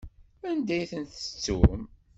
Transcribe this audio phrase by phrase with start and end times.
[0.49, 1.81] Anda ay ten-tettum?